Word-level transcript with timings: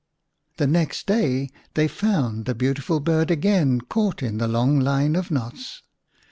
The 0.57 0.65
next 0.65 1.05
day 1.05 1.51
they 1.75 1.87
found 1.87 2.45
the 2.45 2.55
beautiful 2.55 2.99
bird 2.99 3.29
again 3.29 3.81
caught 3.81 4.23
in 4.23 4.39
the 4.39 4.47
long 4.47 4.79
line 4.79 5.15
of 5.15 5.29
knots. 5.29 5.83